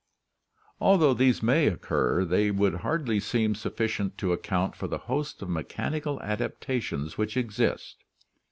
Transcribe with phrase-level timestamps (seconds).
[0.79, 5.49] Although these may occur they would hardly seem sufficient to account for the host of
[5.49, 8.03] mechanical adaptations which exist.